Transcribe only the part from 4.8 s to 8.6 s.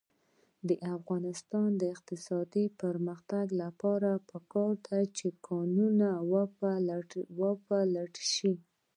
ده چې کانونه وپلټل شي.